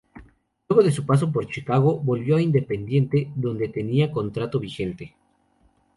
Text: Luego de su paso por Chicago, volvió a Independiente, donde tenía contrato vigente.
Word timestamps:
Luego 0.67 0.83
de 0.83 0.91
su 0.91 1.05
paso 1.05 1.31
por 1.31 1.45
Chicago, 1.45 1.99
volvió 1.99 2.37
a 2.37 2.41
Independiente, 2.41 3.31
donde 3.35 3.69
tenía 3.69 4.11
contrato 4.11 4.59
vigente. 4.59 5.13